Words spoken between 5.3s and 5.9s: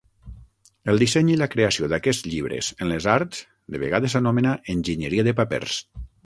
papers".